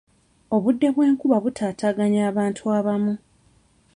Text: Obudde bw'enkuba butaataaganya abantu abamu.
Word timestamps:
Obudde 0.55 0.87
bw'enkuba 0.95 1.37
butaataaganya 1.43 2.21
abantu 2.29 2.61
abamu. 2.77 3.13